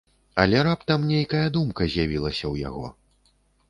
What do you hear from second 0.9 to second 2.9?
нейкая думка з'явілася ў яго.